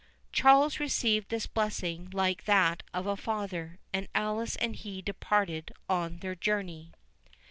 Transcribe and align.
Charles 0.31 0.79
received 0.79 1.29
this 1.29 1.45
blessing 1.45 2.09
like 2.11 2.45
that 2.45 2.81
of 2.91 3.05
a 3.05 3.15
father, 3.15 3.77
and 3.93 4.07
Alice 4.15 4.55
and 4.55 4.75
he 4.75 4.99
departed 4.99 5.71
on 5.87 6.17
their 6.21 6.33
journey. 6.33 6.91